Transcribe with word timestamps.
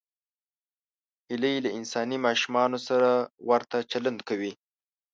هیلۍ 1.29 1.55
له 1.65 1.69
انساني 1.77 2.17
ماشومانو 2.25 2.77
سره 2.87 3.09
ورته 3.49 3.77
چلند 3.91 4.19
کوي 4.29 4.51